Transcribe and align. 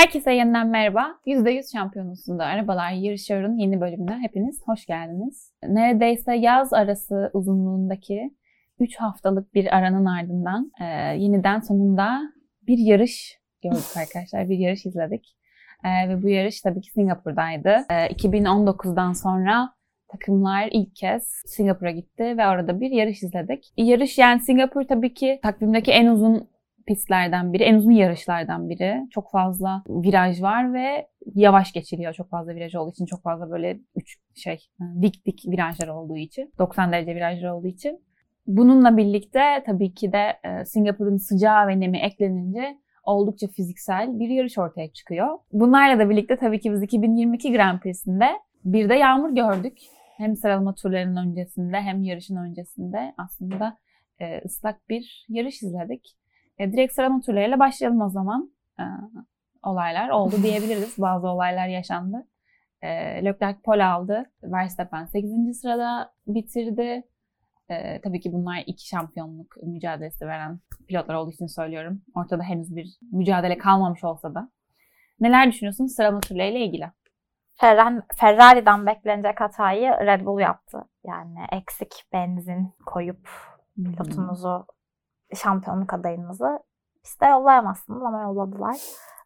Herkese 0.00 0.32
yeniden 0.32 0.68
merhaba. 0.68 1.14
%100 1.26 1.72
şampiyonusunda 1.72 2.44
arabalar 2.44 2.90
yarışıyor'un 2.90 3.56
yeni 3.56 3.80
bölümüne 3.80 4.18
hepiniz 4.20 4.62
hoş 4.66 4.86
geldiniz. 4.86 5.52
Neredeyse 5.68 6.34
yaz 6.34 6.72
arası 6.72 7.30
uzunluğundaki 7.32 8.34
3 8.78 8.96
haftalık 8.96 9.54
bir 9.54 9.76
aranın 9.76 10.04
ardından 10.04 10.72
e, 10.80 10.84
yeniden 11.16 11.60
sonunda 11.60 12.20
bir 12.66 12.78
yarış 12.78 13.38
gördük 13.62 13.96
arkadaşlar. 13.96 14.48
Bir 14.48 14.58
yarış 14.58 14.86
izledik. 14.86 15.36
E, 15.84 16.08
ve 16.08 16.22
bu 16.22 16.28
yarış 16.28 16.60
tabii 16.60 16.80
ki 16.80 16.90
Singapur'daydı. 16.90 17.76
E, 17.90 18.06
2019'dan 18.06 19.12
sonra 19.12 19.74
takımlar 20.08 20.68
ilk 20.72 20.96
kez 20.96 21.42
Singapur'a 21.46 21.90
gitti 21.90 22.24
ve 22.38 22.46
orada 22.48 22.80
bir 22.80 22.90
yarış 22.90 23.22
izledik. 23.22 23.72
Yarış 23.76 24.18
yani 24.18 24.40
Singapur 24.40 24.82
tabii 24.82 25.14
ki 25.14 25.40
takvimdeki 25.42 25.92
en 25.92 26.06
uzun 26.06 26.48
pistlerden 26.86 27.52
biri, 27.52 27.62
en 27.62 27.74
uzun 27.74 27.90
yarışlardan 27.90 28.68
biri. 28.68 29.06
Çok 29.10 29.30
fazla 29.30 29.82
viraj 29.88 30.42
var 30.42 30.74
ve 30.74 31.08
yavaş 31.34 31.72
geçiliyor 31.72 32.12
çok 32.12 32.30
fazla 32.30 32.54
viraj 32.54 32.74
olduğu 32.74 32.90
için. 32.90 33.06
Çok 33.06 33.22
fazla 33.22 33.50
böyle 33.50 33.80
üç 33.96 34.18
şey 34.34 34.58
dik 35.02 35.26
dik 35.26 35.44
virajlar 35.46 35.88
olduğu 35.88 36.16
için. 36.16 36.52
90 36.58 36.92
derece 36.92 37.14
virajlar 37.14 37.50
olduğu 37.50 37.66
için. 37.66 38.00
Bununla 38.46 38.96
birlikte 38.96 39.62
tabii 39.66 39.94
ki 39.94 40.12
de 40.12 40.38
e, 40.44 40.64
Singapur'un 40.64 41.16
sıcağı 41.16 41.68
ve 41.68 41.80
nemi 41.80 41.98
eklenince 41.98 42.78
oldukça 43.04 43.48
fiziksel 43.48 44.18
bir 44.18 44.28
yarış 44.28 44.58
ortaya 44.58 44.92
çıkıyor. 44.92 45.38
Bunlarla 45.52 45.98
da 45.98 46.10
birlikte 46.10 46.36
tabii 46.36 46.60
ki 46.60 46.72
biz 46.72 46.82
2022 46.82 47.52
Grand 47.52 47.80
Prix'sinde 47.80 48.26
bir 48.64 48.88
de 48.88 48.94
yağmur 48.94 49.30
gördük. 49.30 49.78
Hem 50.16 50.36
sıralama 50.36 50.74
turlarının 50.74 51.28
öncesinde 51.28 51.76
hem 51.76 52.02
yarışın 52.02 52.36
öncesinde 52.36 53.14
aslında 53.18 53.76
e, 54.20 54.40
ıslak 54.44 54.88
bir 54.88 55.26
yarış 55.28 55.62
izledik. 55.62 56.16
E, 56.60 56.72
direkt 56.72 56.94
sıralama 56.94 57.20
turlarıyla 57.20 57.58
başlayalım 57.58 58.00
o 58.00 58.08
zaman. 58.08 58.50
E, 58.80 58.84
olaylar 59.62 60.08
oldu 60.08 60.34
diyebiliriz. 60.42 60.94
Bazı 60.98 61.28
olaylar 61.28 61.68
yaşandı. 61.68 62.26
E, 62.82 62.88
Leclerc 63.24 63.60
pole 63.64 63.84
aldı. 63.84 64.30
Verstappen 64.42 65.04
8. 65.04 65.60
sırada 65.60 66.12
bitirdi. 66.26 67.02
E, 67.68 68.00
tabii 68.00 68.20
ki 68.20 68.32
bunlar 68.32 68.62
iki 68.66 68.88
şampiyonluk 68.88 69.56
mücadelesi 69.62 70.26
veren 70.26 70.60
pilotlar 70.88 71.14
olduğu 71.14 71.30
için 71.30 71.46
söylüyorum. 71.46 72.02
Ortada 72.14 72.42
henüz 72.42 72.76
bir 72.76 72.98
mücadele 73.12 73.58
kalmamış 73.58 74.04
olsa 74.04 74.34
da. 74.34 74.50
Neler 75.20 75.52
düşünüyorsunuz 75.52 75.92
sıralama 75.92 76.20
turlarıyla 76.20 76.60
ilgili? 76.60 76.90
Ferrari'den 78.16 78.86
beklenecek 78.86 79.40
hatayı 79.40 79.90
Red 79.90 80.26
Bull 80.26 80.40
yaptı. 80.40 80.84
Yani 81.06 81.38
eksik 81.52 82.04
benzin 82.12 82.74
koyup 82.86 83.28
pilotumuzu 83.76 84.66
şampiyonluk 85.34 85.92
adayımızı 85.92 86.58
piste 87.02 87.26
yollayamazsınız 87.26 88.02
ama 88.02 88.22
yolladılar. 88.22 88.76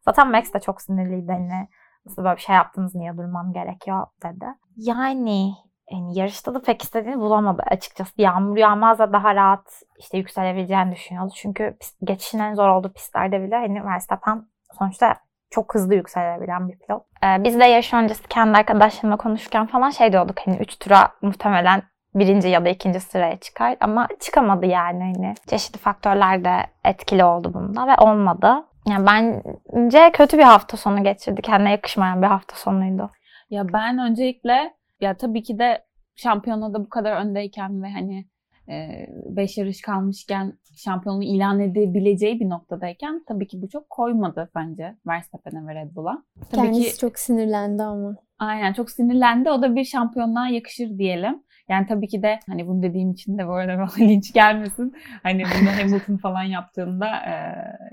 Zaten 0.05 0.30
Max 0.30 0.52
de 0.52 0.60
çok 0.60 0.83
sinirliydi. 0.83 1.33
Hani 1.33 1.69
nasıl 2.06 2.24
böyle 2.24 2.36
bir 2.36 2.41
şey 2.41 2.56
yaptınız 2.56 2.94
niye 2.94 3.16
durmam 3.16 3.52
gerekiyor 3.52 4.06
dedi. 4.22 4.47
Yani 4.77 5.55
yani 5.91 6.19
yarışta 6.19 6.55
da 6.55 6.62
pek 6.62 6.82
istediğini 6.82 7.20
bulamadı 7.20 7.62
açıkçası. 7.66 8.12
Yağmur 8.16 8.56
yağmaz 8.56 8.98
da 8.98 9.12
daha 9.12 9.34
rahat 9.34 9.82
işte 9.98 10.19
yükselebileceğini 10.19 10.92
düşünüyordu. 10.92 11.32
Çünkü 11.36 11.77
geçişin 12.05 12.38
en 12.38 12.55
zor 12.55 12.69
olduğu 12.69 12.92
pistlerde 12.92 13.42
bile 13.42 13.55
hani 13.55 13.84
Verstappen 13.84 14.47
sonuçta 14.78 15.16
çok 15.50 15.75
hızlı 15.75 15.94
yükselebilen 15.94 16.69
bir 16.69 16.78
pilot. 16.78 17.02
Ee, 17.25 17.44
biz 17.44 17.58
de 17.60 17.64
yarış 17.64 17.94
öncesi 17.94 18.28
kendi 18.28 18.58
arkadaşlarımla 18.58 19.16
konuşurken 19.16 19.66
falan 19.66 19.91
şey 19.91 20.12
diyorduk 20.12 20.36
hani 20.44 20.56
3 20.56 20.78
tura 20.78 21.12
muhtemelen 21.22 21.82
birinci 22.14 22.48
ya 22.48 22.64
da 22.64 22.68
ikinci 22.68 23.00
sıraya 23.00 23.36
çıkar 23.36 23.76
ama 23.80 24.08
çıkamadı 24.20 24.66
yani 24.66 25.12
hani 25.14 25.34
çeşitli 25.46 25.78
faktörler 25.78 26.44
de 26.44 26.56
etkili 26.84 27.24
oldu 27.24 27.54
bunda 27.54 27.86
ve 27.86 27.96
olmadı. 27.96 28.64
Yani 28.88 29.06
bence 29.06 30.10
kötü 30.12 30.38
bir 30.38 30.42
hafta 30.42 30.76
sonu 30.76 31.04
geçirdi. 31.04 31.42
Kendine 31.42 31.70
yakışmayan 31.70 32.22
bir 32.22 32.26
hafta 32.26 32.56
sonuydu. 32.56 33.10
Ya 33.50 33.72
ben 33.72 33.98
öncelikle 33.98 34.74
ya 35.00 35.16
tabii 35.16 35.42
ki 35.42 35.58
de 35.58 35.84
şampiyonada 36.16 36.84
bu 36.84 36.88
kadar 36.88 37.16
öndeyken 37.16 37.82
ve 37.82 37.90
hani 37.90 38.26
5 38.69 39.58
e, 39.58 39.60
yarış 39.60 39.80
kalmışken 39.80 40.58
şampiyonluğu 40.76 41.22
ilan 41.22 41.60
edebileceği 41.60 42.41
bir 42.41 42.48
noktadayken 42.48 43.24
tabii 43.28 43.47
ki 43.47 43.62
bu 43.62 43.69
çok 43.69 43.91
koymadı 43.91 44.50
bence 44.54 44.97
Verstappen'e 45.06 45.66
ve 45.66 45.74
Red 45.74 45.94
Bull'a. 45.97 46.22
Tabii 46.50 46.62
Kendisi 46.62 46.92
ki, 46.92 46.98
çok 46.98 47.19
sinirlendi 47.19 47.82
ama. 47.82 48.16
Aynen 48.38 48.72
çok 48.72 48.91
sinirlendi. 48.91 49.50
O 49.50 49.62
da 49.62 49.76
bir 49.76 49.84
şampiyonluğa 49.84 50.48
yakışır 50.48 50.98
diyelim. 50.98 51.42
Yani 51.69 51.86
tabii 51.86 52.08
ki 52.08 52.22
de 52.22 52.41
hani 52.47 52.66
bunu 52.66 52.82
dediğim 52.82 53.10
için 53.10 53.38
de 53.38 53.47
bu 53.47 53.52
arada 53.52 53.78
bana 53.78 54.08
linç 54.08 54.32
gelmesin. 54.32 54.94
Hani 55.22 55.42
bunu 55.44 55.80
Hamilton 55.80 56.16
falan 56.16 56.42
yaptığında 56.42 57.06
e, 57.16 57.34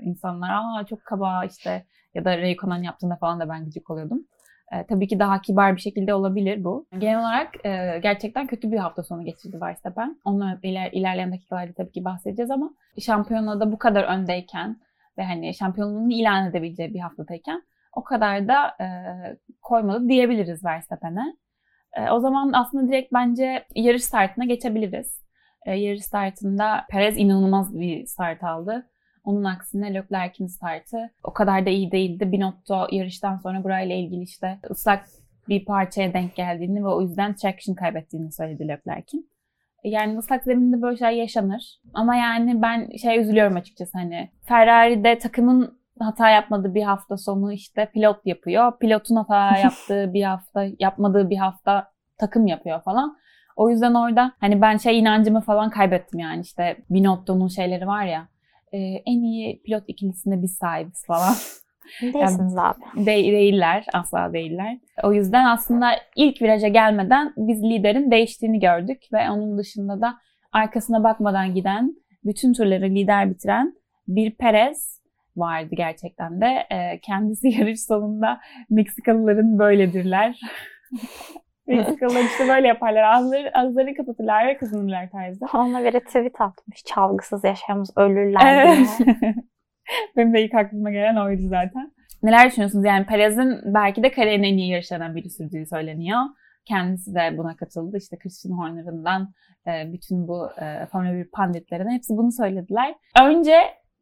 insanlar 0.02 0.50
aa 0.50 0.86
çok 0.86 1.04
kaba 1.04 1.44
işte 1.44 1.84
ya 2.14 2.24
da 2.24 2.38
Raikkonen 2.38 2.82
yaptığında 2.82 3.16
falan 3.16 3.40
da 3.40 3.48
ben 3.48 3.64
gıcık 3.64 3.90
oluyordum. 3.90 4.26
E, 4.72 4.86
tabii 4.86 5.08
ki 5.08 5.18
daha 5.18 5.40
kibar 5.40 5.76
bir 5.76 5.80
şekilde 5.80 6.14
olabilir 6.14 6.64
bu. 6.64 6.86
Genel 6.98 7.20
olarak 7.20 7.66
e, 7.66 7.98
gerçekten 8.02 8.46
kötü 8.46 8.72
bir 8.72 8.78
hafta 8.78 9.02
sonu 9.02 9.24
geçirdi 9.24 9.60
Verstappen. 9.60 10.16
Onu 10.24 10.58
iler, 10.62 10.90
ilerleyen 10.92 11.32
dakikalarda 11.32 11.72
tabii 11.72 11.92
ki 11.92 12.04
bahsedeceğiz 12.04 12.50
ama 12.50 12.70
şampiyonada 12.98 13.72
bu 13.72 13.78
kadar 13.78 14.04
öndeyken 14.04 14.76
ve 15.18 15.24
hani 15.24 15.54
şampiyonluğunu 15.54 16.12
ilan 16.12 16.50
edebileceği 16.50 16.94
bir 16.94 17.00
haftadayken 17.00 17.62
o 17.92 18.04
kadar 18.04 18.48
da 18.48 18.68
e, 18.80 18.86
koymadı 19.62 20.08
diyebiliriz 20.08 20.64
Verstappen'e. 20.64 21.36
E, 21.96 22.10
o 22.10 22.20
zaman 22.20 22.52
aslında 22.52 22.88
direkt 22.88 23.12
bence 23.12 23.64
yarış 23.74 24.04
startına 24.04 24.44
geçebiliriz. 24.44 25.22
E, 25.66 25.74
yarış 25.74 26.04
startında 26.04 26.84
Perez 26.90 27.18
inanılmaz 27.18 27.78
bir 27.80 28.06
start 28.06 28.44
aldı. 28.44 28.88
Onun 29.24 29.44
aksine 29.44 29.94
Leclerc'in 29.94 30.46
startı 30.46 31.10
o 31.24 31.32
kadar 31.32 31.66
da 31.66 31.70
iyi 31.70 31.92
değildi. 31.92 32.32
Binotto 32.32 32.86
yarıştan 32.90 33.36
sonra 33.36 33.64
burayla 33.64 33.96
ilgili 33.96 34.22
işte 34.22 34.58
ıslak 34.70 35.04
bir 35.48 35.64
parçaya 35.64 36.14
denk 36.14 36.34
geldiğini 36.36 36.84
ve 36.84 36.88
o 36.88 37.02
yüzden 37.02 37.34
traction 37.34 37.74
kaybettiğini 37.74 38.32
söyledi 38.32 38.68
Leclerc'in. 38.68 39.30
E, 39.84 39.88
yani 39.88 40.18
ıslak 40.18 40.44
zeminde 40.44 40.82
böyle 40.82 40.96
şeyler 40.96 41.12
yaşanır. 41.12 41.80
Ama 41.94 42.16
yani 42.16 42.62
ben 42.62 42.90
şey 43.02 43.20
üzülüyorum 43.20 43.56
açıkçası 43.56 43.98
hani 43.98 44.30
Ferrari'de 44.42 45.18
takımın 45.18 45.81
hata 46.00 46.30
yapmadığı 46.30 46.74
bir 46.74 46.82
hafta 46.82 47.16
sonu 47.16 47.52
işte 47.52 47.90
pilot 47.94 48.26
yapıyor. 48.26 48.78
Pilotun 48.78 49.16
hata 49.16 49.58
yaptığı 49.62 50.14
bir 50.14 50.22
hafta, 50.22 50.64
yapmadığı 50.78 51.30
bir 51.30 51.36
hafta 51.36 51.88
takım 52.18 52.46
yapıyor 52.46 52.82
falan. 52.82 53.16
O 53.56 53.70
yüzden 53.70 53.94
orada 53.94 54.32
hani 54.40 54.60
ben 54.60 54.76
şey 54.76 54.98
inancımı 54.98 55.40
falan 55.40 55.70
kaybettim 55.70 56.20
yani 56.20 56.40
işte 56.40 56.76
Binotto'nun 56.90 57.48
şeyleri 57.48 57.86
var 57.86 58.04
ya 58.04 58.28
e, 58.72 58.78
en 59.06 59.22
iyi 59.22 59.62
pilot 59.62 59.84
ikilisinde 59.86 60.42
biz 60.42 60.54
sahibiz 60.54 61.06
falan. 61.06 61.34
Değilsiniz 62.02 62.54
yani, 62.56 62.60
abi. 62.60 63.06
De, 63.06 63.06
değiller. 63.06 63.86
Asla 63.92 64.32
değiller. 64.32 64.78
O 65.02 65.12
yüzden 65.12 65.44
aslında 65.44 65.90
ilk 66.16 66.42
viraja 66.42 66.68
gelmeden 66.68 67.32
biz 67.36 67.62
liderin 67.62 68.10
değiştiğini 68.10 68.60
gördük 68.60 69.02
ve 69.12 69.30
onun 69.30 69.58
dışında 69.58 70.00
da 70.00 70.14
arkasına 70.52 71.04
bakmadan 71.04 71.54
giden, 71.54 71.96
bütün 72.24 72.52
turları 72.52 72.84
lider 72.84 73.30
bitiren 73.30 73.74
bir 74.08 74.30
Perez 74.34 75.01
vardı 75.36 75.74
gerçekten 75.76 76.40
de. 76.40 76.66
E, 76.70 77.00
kendisi 77.00 77.48
yarış 77.58 77.84
sonunda 77.84 78.40
Meksikalıların 78.70 79.58
böyledirler. 79.58 80.40
Meksikalılar 81.66 82.20
işte 82.20 82.48
böyle 82.48 82.68
yaparlar. 82.68 83.02
Ağızları, 83.02 83.50
ağızlarını 83.58 83.94
kapatırlar 83.94 84.46
ve 84.46 84.56
kazanırlar 84.56 85.10
tarzı. 85.10 85.46
Ona 85.54 85.80
göre 85.80 86.00
tweet 86.00 86.40
atmış. 86.40 86.84
Çalgısız 86.84 87.44
yaşayamız 87.44 87.90
ölürler 87.96 88.66
evet. 88.66 88.88
Benim 90.16 90.34
de 90.34 90.44
ilk 90.44 90.54
aklıma 90.54 90.90
gelen 90.90 91.16
oydu 91.16 91.42
zaten. 91.42 91.92
Neler 92.22 92.46
düşünüyorsunuz? 92.48 92.84
Yani 92.84 93.06
Perez'in 93.06 93.60
belki 93.64 94.02
de 94.02 94.10
kariyerin 94.10 94.42
en 94.42 94.56
iyi 94.56 94.70
yarışlarından 94.70 95.16
biri 95.16 95.30
sürdüğü 95.30 95.66
söyleniyor. 95.66 96.20
Kendisi 96.64 97.14
de 97.14 97.38
buna 97.38 97.56
katıldı. 97.56 97.96
İşte 97.96 98.18
Christian 98.18 98.58
Horner'ından 98.58 99.32
e, 99.66 99.92
bütün 99.92 100.28
bu 100.28 100.48
e, 100.60 100.86
Formula 100.86 101.14
1 101.14 101.30
panditlerine 101.30 101.94
hepsi 101.94 102.16
bunu 102.16 102.32
söylediler. 102.32 102.94
Önce 103.22 103.54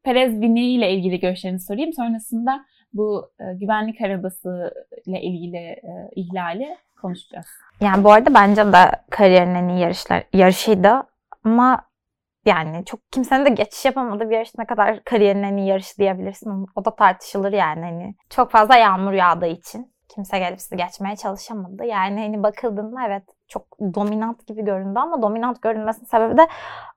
Perez 0.02 0.40
Vini 0.40 0.72
ile 0.72 0.90
ilgili 0.90 1.20
görüşlerini 1.20 1.60
sorayım. 1.60 1.92
Sonrasında 1.92 2.64
bu 2.92 3.30
e, 3.40 3.44
güvenlik 3.54 4.00
arabası 4.00 4.74
ile 5.06 5.20
ilgili 5.22 5.56
e, 5.56 6.10
ihlali 6.16 6.76
konuşacağız. 7.00 7.46
Yani 7.80 8.04
bu 8.04 8.12
arada 8.12 8.34
bence 8.34 8.72
de 8.72 8.90
kariyerinin 9.10 9.54
en 9.54 9.68
iyi 9.68 9.80
yarışlar, 9.80 10.24
yarışıydı. 10.32 11.02
Ama 11.44 11.84
yani 12.46 12.84
çok 12.84 13.12
kimsenin 13.12 13.44
de 13.44 13.50
geçiş 13.50 13.84
yapamadığı 13.84 14.30
bir 14.30 14.34
yarış 14.34 14.58
ne 14.58 14.66
kadar 14.66 15.04
kariyerinin 15.04 15.42
en 15.42 15.56
iyi 15.56 15.68
yarışı 15.68 15.96
diyebilirsin. 15.98 16.66
O 16.76 16.84
da 16.84 16.94
tartışılır 16.94 17.52
yani. 17.52 17.80
Hani 17.80 18.14
çok 18.30 18.50
fazla 18.50 18.76
yağmur 18.76 19.12
yağdığı 19.12 19.46
için 19.46 19.92
kimse 20.14 20.38
gelip 20.38 20.60
sizi 20.60 20.76
geçmeye 20.76 21.16
çalışamadı. 21.16 21.84
Yani 21.84 22.20
hani 22.20 22.42
bakıldığında 22.42 23.06
evet 23.06 23.24
çok 23.50 23.78
dominant 23.94 24.46
gibi 24.46 24.64
göründü 24.64 24.98
ama 24.98 25.22
dominant 25.22 25.62
görünmesinin 25.62 26.06
sebebi 26.06 26.36
de 26.36 26.46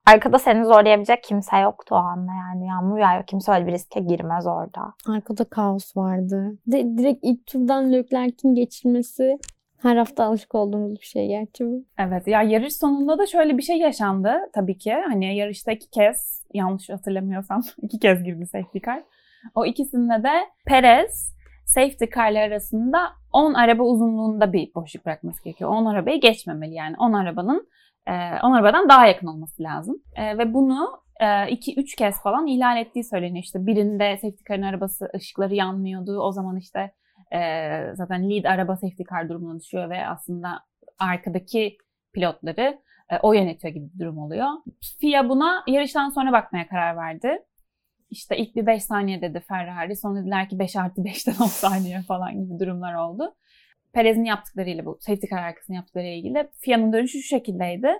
arkada 0.05 0.39
seni 0.39 0.65
zorlayabilecek 0.65 1.23
kimse 1.23 1.57
yoktu 1.57 1.95
o 1.95 1.97
anda 1.97 2.31
yani. 2.31 2.67
Yağmur 2.67 2.97
yağıyor. 2.97 3.25
Kimse 3.25 3.51
öyle 3.51 3.67
bir 3.67 3.71
riske 3.71 3.99
girmez 3.99 4.47
orada. 4.47 4.93
Arkada 5.09 5.43
kaos 5.43 5.97
vardı. 5.97 6.57
De, 6.67 6.97
direkt 6.97 7.19
ilk 7.21 7.47
turdan 7.47 7.91
Leclerc'in 7.93 8.55
geçilmesi 8.55 9.37
her 9.83 9.97
hafta 9.97 10.25
alışık 10.25 10.55
olduğumuz 10.55 11.01
bir 11.01 11.05
şey 11.05 11.27
gerçi 11.27 11.65
bu. 11.65 11.85
Evet 11.97 12.27
ya 12.27 12.41
yarış 12.41 12.75
sonunda 12.75 13.17
da 13.17 13.25
şöyle 13.25 13.57
bir 13.57 13.63
şey 13.63 13.77
yaşandı 13.77 14.33
tabii 14.53 14.77
ki. 14.77 14.93
Hani 14.93 15.35
yarışta 15.35 15.71
iki 15.71 15.89
kez 15.89 16.43
yanlış 16.53 16.89
hatırlamıyorsam 16.89 17.61
iki 17.81 17.99
kez 17.99 18.23
girdi 18.23 18.45
safety 18.45 18.79
car. 18.85 19.03
O 19.55 19.65
ikisinde 19.65 20.23
de 20.23 20.31
Perez 20.65 21.33
safety 21.65 22.05
car'lar 22.15 22.41
arasında 22.41 22.99
10 23.33 23.53
araba 23.53 23.83
uzunluğunda 23.83 24.53
bir 24.53 24.75
boşluk 24.75 25.05
bırakması 25.05 25.43
gerekiyor. 25.43 25.69
10 25.69 25.85
arabayı 25.85 26.21
geçmemeli 26.21 26.73
yani. 26.73 26.95
10 26.99 27.13
arabanın 27.13 27.67
10 28.07 28.11
arabadan 28.51 28.89
daha 28.89 29.07
yakın 29.07 29.27
olması 29.27 29.63
lazım. 29.63 29.95
Ve 30.17 30.53
bunu 30.53 31.03
2-3 31.21 31.97
kez 31.97 32.21
falan 32.21 32.47
ihlal 32.47 32.77
ettiği 32.77 33.03
söyleniyor. 33.03 33.43
İşte 33.43 33.65
birinde 33.65 34.17
safety 34.17 34.43
car'ın 34.49 34.61
arabası 34.61 35.09
ışıkları 35.15 35.55
yanmıyordu. 35.55 36.19
O 36.19 36.31
zaman 36.31 36.57
işte 36.57 36.91
zaten 37.93 38.29
lead 38.29 38.43
araba 38.43 38.75
safety 38.75 39.03
car 39.09 39.29
durumuna 39.29 39.59
düşüyor 39.59 39.89
ve 39.89 40.07
aslında 40.07 40.49
arkadaki 40.99 41.77
pilotları 42.13 42.79
o 43.21 43.33
yönetiyor 43.33 43.73
gibi 43.73 43.93
bir 43.93 43.99
durum 43.99 44.17
oluyor. 44.17 44.47
FIA 44.99 45.29
buna 45.29 45.63
yarıştan 45.67 46.09
sonra 46.09 46.31
bakmaya 46.31 46.67
karar 46.67 46.97
verdi. 46.97 47.39
İşte 48.13 48.37
ilk 48.37 48.55
bir 48.55 48.65
5 48.65 48.83
saniye 48.83 49.21
dedi 49.21 49.43
Ferrari. 49.47 49.95
Sonra 49.95 50.21
dediler 50.21 50.49
ki 50.49 50.59
5 50.59 50.75
artı 50.75 51.01
5'ten 51.01 51.43
10 51.43 51.47
saniye 51.47 52.01
falan 52.01 52.43
gibi 52.43 52.59
durumlar 52.59 52.95
oldu. 52.95 53.35
Perez'in 53.93 54.23
yaptıklarıyla 54.23 54.85
bu 54.85 54.97
safety 55.01 55.27
car 55.27 55.43
arkasını 55.43 55.75
yaptıkları 55.75 56.05
ilgili 56.05 56.49
FIA'nın 56.59 56.93
dönüşü 56.93 57.21
şu 57.21 57.27
şekildeydi. 57.27 57.93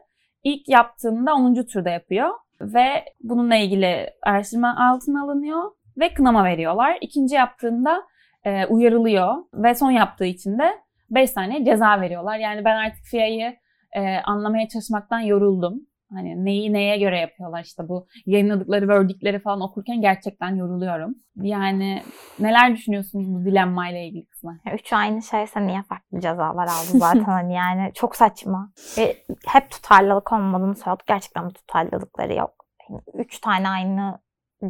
İlk 0.44 0.69
yaptığında 0.69 1.33
10. 1.33 1.65
turda 1.74 1.89
yapıyor 1.89 2.30
ve 2.62 3.06
bununla 3.24 3.56
ilgili 3.56 4.10
araştırma 4.24 4.75
altına 4.92 5.24
alınıyor 5.24 5.71
ve 5.98 6.13
kınama 6.13 6.44
veriyorlar. 6.45 6.98
İkinci 7.01 7.36
yaptığında 7.36 8.04
e, 8.44 8.65
uyarılıyor 8.65 9.36
ve 9.54 9.75
son 9.75 9.92
yaptığı 9.92 10.25
için 10.25 10.60
de 10.60 10.71
5 11.10 11.30
saniye 11.30 11.65
ceza 11.65 12.01
veriyorlar. 12.01 12.38
Yani 12.38 12.65
ben 12.65 12.75
artık 12.75 13.04
FIA'yı 13.04 13.56
e, 13.94 14.18
anlamaya 14.18 14.68
çalışmaktan 14.68 15.19
yoruldum. 15.19 15.81
Hani 16.13 16.45
neyi 16.45 16.74
neye 16.74 16.98
göre 16.98 17.19
yapıyorlar 17.19 17.63
işte 17.63 17.88
bu 17.88 18.07
yayınladıkları 18.25 18.88
verdikleri 18.88 19.39
falan 19.39 19.62
okurken 19.62 20.01
gerçekten 20.01 20.56
yoruluyorum. 20.56 21.15
Yani 21.36 22.04
neler 22.39 22.74
düşünüyorsunuz 22.74 23.33
bu 23.33 23.45
dilemma 23.45 23.89
ile 23.89 24.07
ilgili 24.07 24.25
kısmı? 24.25 24.60
Üç 24.74 24.94
aynı 24.94 25.21
şeyse 25.21 25.68
niye 25.68 25.83
farklı 25.83 26.19
cezalar 26.19 26.68
aldı 26.68 26.98
zaten 27.00 27.24
hani 27.24 27.54
yani 27.54 27.92
çok 27.94 28.15
saçma. 28.15 28.71
Ve 28.98 29.18
hep 29.48 29.71
tutarlılık 29.71 30.31
olmadığını 30.31 30.75
söylüyorduk. 30.75 31.07
Gerçekten 31.07 31.50
bir 31.50 31.54
tutarlılıkları 31.54 32.33
yok. 32.33 32.65
Yani 32.89 33.01
üç 33.13 33.39
tane 33.39 33.69
aynı 33.69 34.19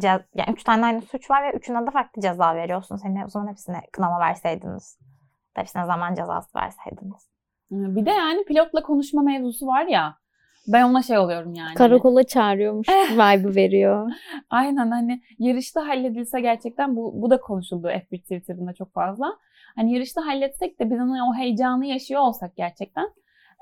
yani 0.02 0.52
üç 0.52 0.64
tane 0.64 0.86
aynı 0.86 1.02
suç 1.02 1.30
var 1.30 1.42
ve 1.42 1.56
üçüne 1.56 1.86
de 1.86 1.90
farklı 1.90 2.22
ceza 2.22 2.54
veriyorsun. 2.54 2.96
Seni 2.96 3.24
o 3.24 3.28
zaman 3.28 3.48
hepsine 3.48 3.82
kınama 3.92 4.20
verseydiniz. 4.20 4.98
Hepsine 5.54 5.86
zaman 5.86 6.14
cezası 6.14 6.58
verseydiniz. 6.58 7.28
Bir 7.70 8.06
de 8.06 8.10
yani 8.10 8.44
pilotla 8.44 8.82
konuşma 8.82 9.22
mevzusu 9.22 9.66
var 9.66 9.86
ya. 9.86 10.18
Ben 10.68 10.82
ona 10.82 11.02
şey 11.02 11.18
oluyorum 11.18 11.54
yani. 11.54 11.74
Karakola 11.74 12.22
çağırıyormuş 12.22 12.88
vibe 12.88 13.54
veriyor. 13.54 14.12
Aynen 14.50 14.90
hani 14.90 15.22
yarışta 15.38 15.88
halledilse 15.88 16.40
gerçekten 16.40 16.96
bu, 16.96 17.22
bu 17.22 17.30
da 17.30 17.40
konuşuldu 17.40 17.88
F1 17.88 18.20
Twitter'ında 18.20 18.72
çok 18.72 18.92
fazla. 18.92 19.36
Hani 19.76 19.92
yarışta 19.92 20.26
halletsek 20.26 20.80
de 20.80 20.90
biz 20.90 20.98
hani 20.98 21.22
o 21.22 21.34
heyecanı 21.34 21.86
yaşıyor 21.86 22.20
olsak 22.20 22.56
gerçekten. 22.56 23.10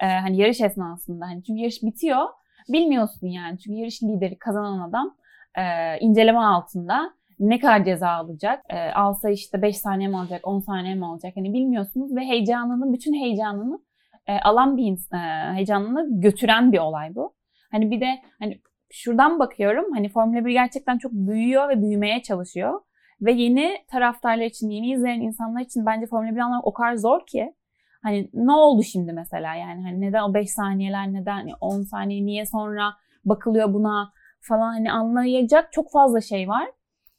E, 0.00 0.06
hani 0.06 0.36
yarış 0.36 0.60
esnasında. 0.60 1.26
Hani 1.26 1.44
çünkü 1.44 1.60
yarış 1.60 1.82
bitiyor. 1.82 2.26
Bilmiyorsun 2.68 3.26
yani. 3.26 3.58
Çünkü 3.58 3.78
yarış 3.78 4.02
lideri 4.02 4.38
kazanan 4.38 4.88
adam 4.88 5.16
e, 5.58 5.98
inceleme 6.00 6.38
altında 6.38 7.12
ne 7.38 7.58
kadar 7.58 7.84
ceza 7.84 8.08
alacak? 8.08 8.64
E, 8.68 8.90
alsa 8.90 9.30
işte 9.30 9.62
5 9.62 9.76
saniye 9.78 10.08
mi 10.08 10.18
alacak, 10.18 10.46
10 10.46 10.60
saniye 10.60 10.94
mi 10.94 11.06
alacak? 11.06 11.36
Hani 11.36 11.52
bilmiyorsunuz 11.52 12.16
ve 12.16 12.20
heyecanını, 12.20 12.92
bütün 12.92 13.14
heyecanını 13.14 13.78
e, 14.26 14.38
alan 14.38 14.76
bir 14.76 14.92
e, 15.14 15.54
heyecanını 15.54 16.20
götüren 16.20 16.72
bir 16.72 16.78
olay 16.78 17.14
bu. 17.14 17.34
Hani 17.70 17.90
bir 17.90 18.00
de 18.00 18.22
hani 18.38 18.60
şuradan 18.90 19.38
bakıyorum 19.38 19.84
hani 19.92 20.08
Formula 20.08 20.44
1 20.44 20.52
gerçekten 20.52 20.98
çok 20.98 21.12
büyüyor 21.12 21.68
ve 21.68 21.82
büyümeye 21.82 22.22
çalışıyor. 22.22 22.80
Ve 23.20 23.32
yeni 23.32 23.76
taraftarlar 23.90 24.44
için, 24.44 24.70
yeni 24.70 24.90
izleyen 24.92 25.20
insanlar 25.20 25.60
için 25.60 25.86
bence 25.86 26.06
Formula 26.06 26.34
1 26.34 26.40
anlamak 26.40 26.66
o 26.66 26.72
kadar 26.72 26.94
zor 26.94 27.26
ki. 27.26 27.54
Hani 28.02 28.30
ne 28.34 28.52
oldu 28.52 28.82
şimdi 28.82 29.12
mesela 29.12 29.54
yani 29.54 29.82
hani 29.82 30.00
neden 30.00 30.22
o 30.22 30.34
5 30.34 30.50
saniyeler 30.50 31.12
neden 31.12 31.48
10 31.60 31.82
saniye 31.82 32.26
niye 32.26 32.46
sonra 32.46 32.92
bakılıyor 33.24 33.74
buna 33.74 34.12
falan 34.40 34.72
hani 34.72 34.92
anlayacak 34.92 35.72
çok 35.72 35.92
fazla 35.92 36.20
şey 36.20 36.48
var. 36.48 36.68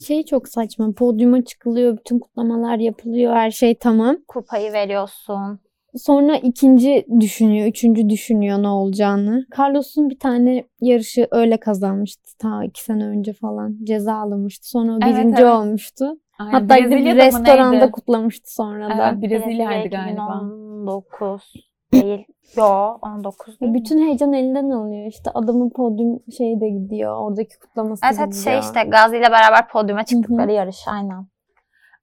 Şey 0.08 0.26
çok 0.26 0.48
saçma. 0.48 0.92
Podyuma 0.98 1.46
çıkılıyor, 1.46 1.98
bütün 1.98 2.20
kutlamalar 2.20 2.78
yapılıyor, 2.78 3.34
her 3.34 3.52
şey 3.52 3.76
tamam. 3.76 4.18
Kupayı 4.28 4.74
veriyorsun. 4.74 5.60
Sonra 5.96 6.36
ikinci 6.36 7.06
düşünüyor, 7.20 7.68
üçüncü 7.68 8.10
düşünüyor 8.10 8.64
ne 8.64 8.68
olacağını. 8.68 9.46
Carlos'un 9.58 10.10
bir 10.10 10.20
tane 10.20 10.64
yarışı 10.82 11.28
öyle 11.32 11.58
kazanmıştı 11.58 12.38
ta 12.38 12.64
iki 12.64 12.84
sene 12.84 13.06
önce 13.06 13.34
falan. 13.34 13.78
Ceza 13.84 14.16
alınmıştı. 14.16 14.70
Sonra 14.70 14.96
o 14.96 15.02
birinci 15.02 15.20
evet, 15.22 15.40
evet. 15.40 15.54
olmuştu. 15.54 16.18
Aynen. 16.40 16.52
Hatta 16.52 16.78
gidip 16.78 17.16
restoranda 17.16 17.92
kutlamıştı 17.92 18.54
sonra 18.54 18.98
da. 18.98 19.10
Evet, 19.10 19.32
Brezilya'ydı 19.32 19.90
galiba. 19.90 20.42
19 20.42 21.54
değil. 21.94 22.26
Yo 22.58 22.98
19 23.02 23.60
değil 23.60 23.74
Bütün 23.74 24.00
mi? 24.00 24.06
heyecan 24.06 24.34
elinden 24.34 24.70
alınıyor. 24.70 25.08
İşte 25.08 25.32
adamın 25.34 25.70
podyum 25.70 26.20
şeyi 26.38 26.62
de 26.62 26.70
gidiyor. 26.70 27.18
Oradaki 27.18 27.60
kutlaması 27.60 28.06
evet, 28.06 28.14
gidiyor. 28.14 28.32
Evet 28.34 28.44
şey 28.44 28.60
işte 28.60 28.90
Gazi 28.90 29.18
ile 29.18 29.32
beraber 29.32 29.68
podyuma 29.70 30.06
çıktıkları 30.06 30.48
Hı-hı. 30.48 30.56
yarış 30.56 30.88
aynen. 30.88 31.28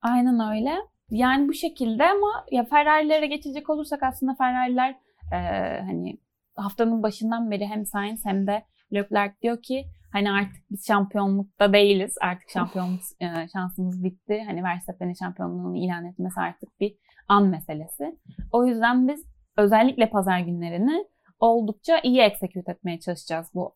Aynen 0.03 0.51
öyle. 0.53 0.73
Yani 1.11 1.49
bu 1.49 1.53
şekilde 1.53 2.05
ama 2.05 2.47
ya 2.51 2.65
Ferrari'lere 2.65 3.27
geçecek 3.27 3.71
olursak 3.71 4.03
aslında 4.03 4.35
Ferrari'ler 4.35 4.91
e, 5.33 5.37
hani 5.81 6.19
haftanın 6.57 7.03
başından 7.03 7.51
beri 7.51 7.67
hem 7.67 7.87
Sainz 7.87 8.25
hem 8.25 8.47
de 8.47 8.65
Leclerc 8.93 9.35
diyor 9.43 9.63
ki 9.63 9.85
hani 10.13 10.31
artık 10.31 10.71
biz 10.71 10.87
şampiyonlukta 10.87 11.73
değiliz. 11.73 12.15
Artık 12.21 12.51
şampiyonluk 12.51 13.01
e, 13.21 13.49
şansımız 13.53 14.05
bitti. 14.05 14.43
Hani 14.47 14.63
Verstappen'in 14.65 15.15
şampiyonluğunu 15.15 15.77
ilan 15.77 16.05
etmesi 16.05 16.41
artık 16.41 16.81
bir 16.81 16.97
an 17.29 17.47
meselesi. 17.47 18.19
O 18.53 18.67
yüzden 18.67 19.09
biz 19.09 19.25
özellikle 19.57 20.11
pazar 20.11 20.39
günlerini 20.41 21.05
oldukça 21.39 21.99
iyi 21.99 22.21
execute 22.21 22.73
etmeye 22.73 23.01
çalışacağız 23.01 23.47
bu 23.55 23.75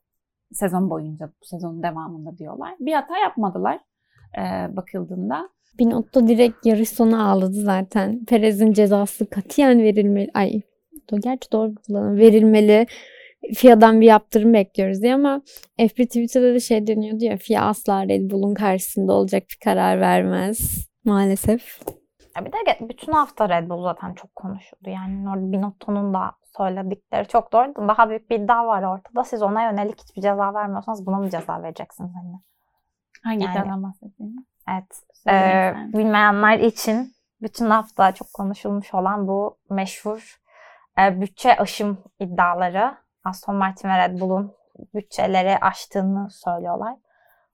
sezon 0.52 0.90
boyunca, 0.90 1.26
bu 1.26 1.44
sezonun 1.44 1.82
devamında 1.82 2.38
diyorlar. 2.38 2.74
Bir 2.80 2.92
hata 2.92 3.18
yapmadılar 3.18 3.80
e, 4.38 4.76
bakıldığında. 4.76 5.48
Binotto 5.78 6.28
direkt 6.28 6.66
yarış 6.66 6.88
sonu 6.88 7.30
ağladı 7.30 7.62
zaten. 7.62 8.24
Perez'in 8.24 8.72
cezası 8.72 9.30
katiyen 9.30 9.82
verilmeli. 9.82 10.30
Ay 10.34 10.60
gerçi 11.22 11.52
doğru 11.52 11.74
kullanım. 11.74 12.16
Verilmeli. 12.16 12.86
FIA'dan 13.54 14.00
bir 14.00 14.06
yaptırım 14.06 14.54
bekliyoruz 14.54 15.02
diye 15.02 15.14
ama 15.14 15.42
F1 15.78 16.06
Twitter'da 16.06 16.54
da 16.54 16.60
şey 16.60 16.86
deniyordu 16.86 17.24
ya 17.24 17.36
FIA 17.36 17.62
asla 17.62 18.08
Red 18.08 18.30
Bull'un 18.30 18.54
karşısında 18.54 19.12
olacak 19.12 19.42
bir 19.50 19.58
karar 19.64 20.00
vermez. 20.00 20.88
Maalesef. 21.04 21.80
Ya 22.36 22.44
bir 22.44 22.52
de 22.52 22.88
bütün 22.88 23.12
hafta 23.12 23.48
Red 23.48 23.68
Bull 23.70 23.82
zaten 23.82 24.14
çok 24.14 24.36
konuşuldu. 24.36 24.90
Yani 24.90 25.28
orada 25.30 25.52
Binotto'nun 25.52 26.14
da 26.14 26.32
söyledikleri 26.56 27.28
çok 27.28 27.52
doğru. 27.52 27.88
Daha 27.88 28.10
büyük 28.10 28.30
bir 28.30 28.38
iddia 28.38 28.66
var 28.66 28.82
ortada. 28.82 29.24
Siz 29.24 29.42
ona 29.42 29.70
yönelik 29.70 30.00
hiçbir 30.00 30.22
ceza 30.22 30.54
vermiyorsanız 30.54 31.06
buna 31.06 31.18
mı 31.18 31.30
ceza 31.30 31.62
vereceksiniz? 31.62 32.10
Hani? 32.14 32.40
Hangi 33.22 33.44
yani, 33.44 33.52
iddiadan 33.52 33.82
bahsettiğini? 33.82 34.36
Evet. 34.68 35.02
Ee, 35.28 35.74
bilmeyenler 35.92 36.58
için 36.58 37.14
bütün 37.42 37.70
hafta 37.70 38.12
çok 38.12 38.32
konuşulmuş 38.32 38.94
olan 38.94 39.28
bu 39.28 39.58
meşhur 39.70 40.40
e, 40.98 41.20
bütçe 41.20 41.56
aşım 41.56 41.98
iddiaları. 42.20 42.94
Aston 43.24 43.56
Martin 43.56 43.88
ve 43.88 43.98
Red 43.98 44.20
Bull'un 44.20 44.54
bütçeleri 44.94 45.58
aştığını 45.58 46.30
söylüyorlar. 46.30 46.94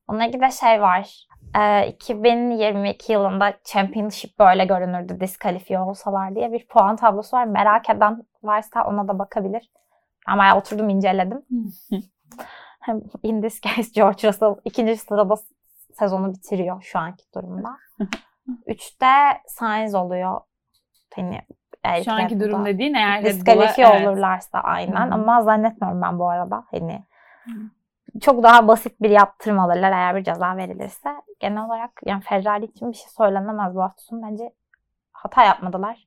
Onunla 0.09 0.25
ilgili 0.25 0.43
de 0.43 0.51
şey 0.51 0.83
var. 0.83 1.27
E, 1.59 1.89
2022 1.89 3.13
yılında 3.13 3.55
Championship 3.65 4.39
böyle 4.39 4.65
görünürdü 4.65 5.21
diskalifiye 5.21 5.81
olsalar 5.81 6.35
diye 6.35 6.53
bir 6.53 6.67
puan 6.67 6.97
tablosu 6.97 7.37
var. 7.37 7.45
Merak 7.45 7.91
eden 7.91 8.23
varsa 8.43 8.85
ona 8.85 9.09
da 9.09 9.19
bakabilir. 9.19 9.71
Ama 10.27 10.57
oturdum 10.59 10.89
inceledim. 10.89 11.43
In 13.23 13.43
this 13.43 13.61
case 13.61 13.91
George 13.95 14.29
Russell 14.29 14.55
ikinci 14.65 14.97
sırada 14.97 15.29
sezonu 15.93 16.35
bitiriyor 16.35 16.83
şu 16.83 16.99
anki 16.99 17.25
durumda. 17.35 17.77
Üçte 18.67 19.07
Sainz 19.47 19.95
oluyor. 19.95 20.41
Hani 21.15 21.41
şu 22.05 22.13
anki 22.13 22.41
durum 22.41 22.65
dediğin 22.65 22.95
eğer 22.95 23.25
diskalifiye 23.25 23.87
evet. 23.87 24.09
olurlarsa 24.09 24.61
aynen 24.61 25.07
Hı-hı. 25.07 25.15
ama 25.15 25.43
zannetmiyorum 25.43 26.03
ben 26.03 26.19
bu 26.19 26.29
arada. 26.29 26.65
Hani 26.71 27.05
Hı-hı. 27.45 28.21
çok 28.21 28.43
daha 28.43 28.69
basit 28.69 29.03
bir 29.03 29.11
yaptırım 29.11 29.59
alırlar 29.59 29.93
eğer 29.93 30.17
bir 30.17 30.25
ceza 30.25 30.57
verilirse. 30.57 31.11
Genel 31.41 31.65
olarak 31.65 31.91
yani 32.05 32.23
Ferrari 32.23 32.65
için 32.65 32.93
bir 32.93 32.97
şey 32.97 33.09
söylenemez 33.17 33.75
bu 33.75 33.83
hafta 33.83 34.03
sonu. 34.03 34.23
Bence 34.23 34.53
hata 35.13 35.45
yapmadılar. 35.45 36.07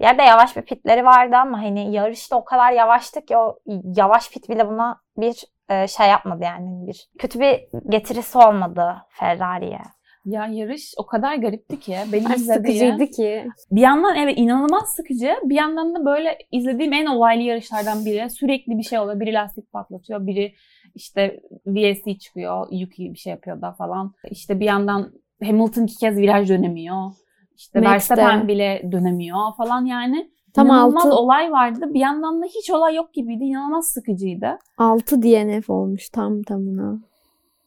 Bir 0.00 0.04
yerde 0.04 0.22
yavaş 0.22 0.56
bir 0.56 0.62
pitleri 0.62 1.04
vardı 1.04 1.36
ama 1.36 1.58
hani 1.58 1.92
yarışta 1.92 2.36
o 2.36 2.44
kadar 2.44 2.72
yavaştı 2.72 3.24
ki 3.24 3.36
o 3.36 3.58
yavaş 3.96 4.30
pit 4.30 4.48
bile 4.48 4.68
buna 4.68 5.00
bir 5.16 5.44
e, 5.70 5.88
şey 5.88 6.08
yapmadı 6.08 6.44
yani 6.44 6.86
bir 6.86 7.08
kötü 7.18 7.40
bir 7.40 7.60
getirisi 7.88 8.38
olmadı 8.38 8.96
Ferrari'ye. 9.08 9.80
Ya 10.24 10.46
yarış 10.46 10.94
o 10.96 11.06
kadar 11.06 11.36
garipti 11.36 11.80
ki. 11.80 11.96
Benim 12.12 12.30
Ay, 12.30 12.38
sıkıcıydı 12.38 13.06
ki. 13.06 13.46
Bir 13.70 13.80
yandan 13.80 14.16
evet 14.16 14.34
inanılmaz 14.38 14.94
sıkıcı. 14.96 15.36
Bir 15.44 15.54
yandan 15.54 15.94
da 15.94 16.04
böyle 16.04 16.38
izlediğim 16.52 16.92
en 16.92 17.06
olaylı 17.06 17.42
yarışlardan 17.42 18.04
biri. 18.04 18.30
Sürekli 18.30 18.78
bir 18.78 18.82
şey 18.82 18.98
oluyor. 18.98 19.20
Biri 19.20 19.32
lastik 19.32 19.72
patlatıyor. 19.72 20.26
Biri 20.26 20.54
işte 20.94 21.40
VSC 21.66 22.18
çıkıyor. 22.18 22.66
Yuki 22.70 23.12
bir 23.12 23.18
şey 23.18 23.30
yapıyor 23.30 23.62
da 23.62 23.72
falan. 23.72 24.14
İşte 24.30 24.60
bir 24.60 24.64
yandan 24.64 25.12
Hamilton 25.44 25.82
iki 25.82 25.96
kez 25.96 26.16
viraj 26.16 26.48
dönemiyor. 26.48 27.12
İşte. 27.56 27.82
Verstappen 27.82 28.48
bile 28.48 28.82
dönemiyor 28.92 29.56
falan 29.56 29.84
yani. 29.84 30.30
Tam 30.54 30.66
İnanılmaz 30.66 31.06
6, 31.06 31.16
olay 31.16 31.52
vardı. 31.52 31.94
Bir 31.94 32.00
yandan 32.00 32.42
da 32.42 32.46
hiç 32.46 32.70
olay 32.70 32.94
yok 32.94 33.14
gibiydi. 33.14 33.44
İnanılmaz 33.44 33.86
sıkıcıydı. 33.86 34.58
6 34.78 35.22
DNF 35.22 35.70
olmuş 35.70 36.08
tam 36.08 36.42
tamına. 36.42 36.98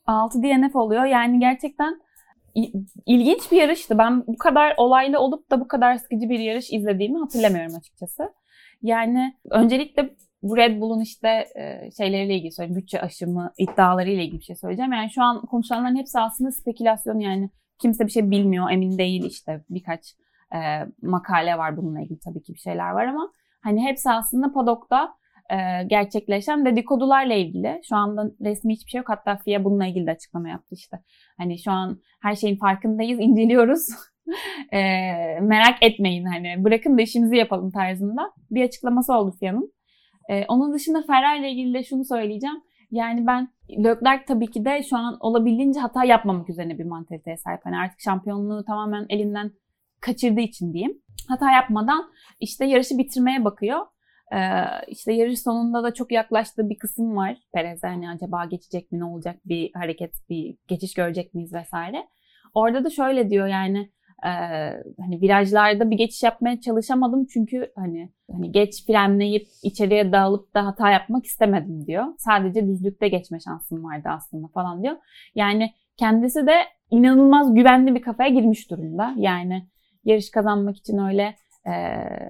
6 0.07 0.43
DNF 0.43 0.75
oluyor. 0.75 1.05
Yani 1.05 1.39
gerçekten 1.39 2.01
ilginç 3.05 3.51
bir 3.51 3.57
yarıştı. 3.57 3.97
Ben 3.97 4.27
bu 4.27 4.37
kadar 4.37 4.73
olaylı 4.77 5.19
olup 5.19 5.51
da 5.51 5.59
bu 5.59 5.67
kadar 5.67 5.95
sıkıcı 5.97 6.29
bir 6.29 6.39
yarış 6.39 6.73
izlediğimi 6.73 7.19
hatırlamıyorum 7.19 7.75
açıkçası. 7.75 8.33
Yani 8.81 9.33
öncelikle 9.49 10.15
bu 10.43 10.57
Red 10.57 10.81
Bull'un 10.81 11.01
işte 11.01 11.27
e, 11.55 11.91
şeyleriyle 11.97 12.35
ilgili 12.35 12.51
söyleyeyim. 12.51 12.81
Bütçe 12.81 13.01
aşımı 13.01 13.53
iddialarıyla 13.57 14.23
ilgili 14.23 14.39
bir 14.39 14.43
şey 14.43 14.55
söyleyeceğim. 14.55 14.93
Yani 14.93 15.09
şu 15.09 15.23
an 15.23 15.41
konuşulanların 15.41 15.95
hepsi 15.95 16.19
aslında 16.19 16.51
spekülasyon 16.51 17.19
yani. 17.19 17.49
Kimse 17.79 18.05
bir 18.05 18.11
şey 18.11 18.31
bilmiyor, 18.31 18.71
emin 18.71 18.97
değil 18.97 19.23
işte. 19.23 19.63
Birkaç 19.69 20.15
e, 20.53 20.59
makale 21.01 21.57
var 21.57 21.77
bununla 21.77 22.01
ilgili 22.01 22.19
tabii 22.19 22.43
ki 22.43 22.53
bir 22.53 22.59
şeyler 22.59 22.89
var 22.89 23.05
ama 23.05 23.31
hani 23.63 23.83
hepsi 23.83 24.09
aslında 24.09 24.53
padokta 24.53 25.13
e, 25.49 25.83
gerçekleşen 25.87 26.65
dedikodularla 26.65 27.33
ilgili. 27.33 27.81
Şu 27.89 27.95
anda 27.95 28.31
resmi 28.41 28.73
hiçbir 28.73 28.89
şey 28.89 28.97
yok. 28.97 29.09
Hatta 29.09 29.35
FIA 29.35 29.63
bununla 29.63 29.85
ilgili 29.85 30.07
de 30.07 30.11
açıklama 30.11 30.49
yaptı 30.49 30.75
işte. 30.75 30.97
Hani 31.37 31.59
şu 31.59 31.71
an 31.71 31.99
her 32.21 32.35
şeyin 32.35 32.57
farkındayız, 32.57 33.19
inceliyoruz. 33.19 33.87
E, 34.71 34.79
merak 35.41 35.75
etmeyin 35.81 36.25
hani 36.25 36.63
bırakın 36.63 36.97
da 36.97 37.01
işimizi 37.01 37.35
yapalım 37.35 37.71
tarzında 37.71 38.31
bir 38.51 38.63
açıklaması 38.63 39.13
oldu 39.13 39.35
FIA'nın. 39.39 39.73
E, 40.29 40.45
onun 40.45 40.73
dışında 40.73 41.03
Ferrari 41.07 41.39
ile 41.39 41.51
ilgili 41.51 41.73
de 41.73 41.83
şunu 41.83 42.05
söyleyeceğim. 42.05 42.55
Yani 42.91 43.27
ben 43.27 43.47
Leclerc 43.69 44.25
tabii 44.27 44.51
ki 44.51 44.65
de 44.65 44.83
şu 44.83 44.97
an 44.97 45.17
olabildiğince 45.19 45.79
hata 45.79 46.03
yapmamak 46.03 46.49
üzerine 46.49 46.79
bir 46.79 46.85
mantaliteye 46.85 47.37
sahip. 47.37 47.59
Hani 47.63 47.77
artık 47.77 48.01
şampiyonluğu 48.01 48.63
tamamen 48.63 49.05
elinden 49.09 49.51
kaçırdığı 50.05 50.41
için 50.41 50.73
diyeyim. 50.73 51.01
Hata 51.27 51.51
yapmadan 51.51 52.11
işte 52.39 52.65
yarışı 52.65 52.97
bitirmeye 52.97 53.45
bakıyor. 53.45 53.79
Ee, 54.33 54.37
işte 54.87 55.13
yarış 55.13 55.41
sonunda 55.41 55.83
da 55.83 55.93
çok 55.93 56.11
yaklaştığı 56.11 56.69
bir 56.69 56.77
kısım 56.77 57.15
var. 57.15 57.37
Perez 57.53 57.83
hani 57.83 58.09
acaba 58.09 58.45
geçecek 58.45 58.91
mi 58.91 58.99
ne 58.99 59.05
olacak 59.05 59.35
bir 59.45 59.71
hareket 59.73 60.13
bir 60.29 60.57
geçiş 60.67 60.93
görecek 60.93 61.33
miyiz 61.33 61.53
vesaire. 61.53 62.07
Orada 62.53 62.83
da 62.83 62.89
şöyle 62.89 63.29
diyor 63.29 63.47
yani 63.47 63.89
e, 64.23 64.29
hani 64.99 65.21
virajlarda 65.21 65.91
bir 65.91 65.97
geçiş 65.97 66.23
yapmaya 66.23 66.61
çalışamadım 66.61 67.25
çünkü 67.25 67.71
hani 67.75 68.09
hani 68.31 68.51
geç 68.51 68.85
frenleyip 68.87 69.47
içeriye 69.63 70.11
dağılıp 70.11 70.53
da 70.53 70.65
hata 70.65 70.91
yapmak 70.91 71.25
istemedim 71.25 71.87
diyor. 71.87 72.05
Sadece 72.17 72.67
düzlükte 72.67 73.07
geçme 73.07 73.39
şansım 73.39 73.83
vardı 73.83 74.09
aslında 74.11 74.47
falan 74.47 74.83
diyor. 74.83 74.95
Yani 75.35 75.73
kendisi 75.97 76.47
de 76.47 76.55
inanılmaz 76.91 77.53
güvenli 77.55 77.95
bir 77.95 78.01
kafaya 78.01 78.29
girmiş 78.29 78.71
durumda. 78.71 79.13
Yani 79.17 79.67
yarış 80.05 80.31
kazanmak 80.31 80.77
için 80.77 80.97
öyle 80.97 81.35
e, 81.65 81.73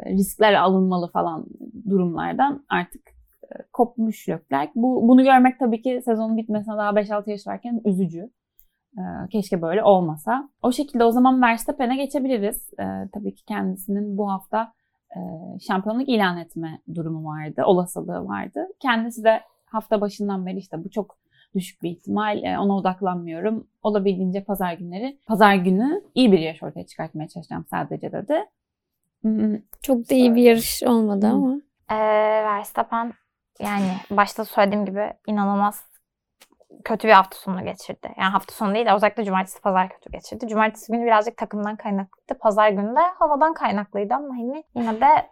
riskler 0.06 0.54
alınmalı 0.54 1.12
falan 1.12 1.46
durumlardan 1.90 2.66
artık 2.70 3.02
e, 3.44 3.64
kopmuş 3.74 4.30
Leclerc. 4.30 4.72
Bu, 4.76 5.08
bunu 5.08 5.24
görmek 5.24 5.60
tabii 5.60 5.82
ki 5.82 6.02
sezonun 6.06 6.38
bitmesine 6.38 6.78
daha 6.78 6.90
5-6 6.90 7.30
yaş 7.30 7.48
varken 7.48 7.82
üzücü. 7.86 8.30
E, 8.98 9.02
keşke 9.32 9.62
böyle 9.62 9.84
olmasa. 9.84 10.50
O 10.62 10.72
şekilde 10.72 11.04
o 11.04 11.12
zaman 11.12 11.42
Verstappen'e 11.42 11.96
geçebiliriz. 11.96 12.74
E, 12.74 13.10
tabii 13.14 13.36
ki 13.36 13.46
kendisinin 13.46 14.18
bu 14.18 14.32
hafta 14.32 14.74
e, 15.16 15.20
şampiyonluk 15.60 16.10
ilan 16.10 16.38
etme 16.38 16.82
durumu 16.96 17.28
vardı, 17.28 17.64
olasılığı 17.66 18.28
vardı. 18.28 18.68
Kendisi 18.80 19.24
de 19.24 19.42
hafta 19.66 20.02
başından 20.02 20.46
beri 20.46 20.58
işte 20.58 20.84
bu 20.84 20.90
çok 20.90 21.23
düşük 21.56 21.84
bir 21.84 21.90
ihtimal. 21.90 22.44
E, 22.44 22.60
ona 22.60 22.78
odaklanmıyorum. 22.78 23.68
Olabildiğince 23.84 24.44
pazar 24.44 24.74
günleri, 24.74 25.18
pazar 25.28 25.56
günü 25.56 26.02
iyi 26.16 26.32
bir 26.32 26.40
yarış 26.40 26.64
ortaya 26.64 26.86
çıkartmaya 26.86 27.28
çalışacağım 27.28 27.66
sadece 27.70 28.12
dedi. 28.12 28.46
Çok 29.82 30.10
da 30.10 30.16
iyi 30.16 30.36
bir 30.36 30.42
yarış 30.42 30.84
olmadı 30.84 31.28
ama. 31.28 31.62
Ee, 31.92 31.96
Verstappen 32.44 33.14
yani 33.60 33.92
başta 34.12 34.46
söylediğim 34.46 34.86
gibi 34.86 35.14
inanılmaz 35.28 35.84
kötü 36.84 37.08
bir 37.08 37.14
hafta 37.14 37.38
sonu 37.38 37.66
geçirdi. 37.66 38.10
Yani 38.18 38.32
hafta 38.32 38.54
sonu 38.54 38.76
değil 38.76 38.86
de 38.86 38.94
özellikle 38.94 39.26
cumartesi 39.26 39.62
pazar 39.62 39.90
kötü 39.90 40.12
geçirdi. 40.12 40.48
Cumartesi 40.48 40.92
günü 40.92 41.06
birazcık 41.06 41.38
takımdan 41.38 41.76
kaynaklıydı. 41.76 42.40
Pazar 42.40 42.70
günü 42.70 42.96
de 42.96 43.02
havadan 43.20 43.54
kaynaklıydı 43.54 44.14
ama 44.14 44.30
hani 44.30 44.64
yine 44.76 45.02
de 45.02 45.30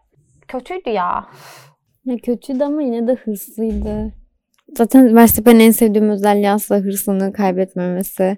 kötüydü 0.48 0.90
ya. 0.90 1.26
Ya 2.06 2.18
kötüydü 2.18 2.64
ama 2.64 2.82
yine 2.82 3.08
de 3.08 3.14
hırslıydı. 3.14 4.21
Zaten 4.78 5.16
Verstappen'in 5.16 5.60
en 5.60 5.72
sevdiğim 5.72 6.10
özelliği 6.10 6.50
asla 6.50 6.76
hırsını 6.78 7.34
kaybetmemesi. 7.34 8.38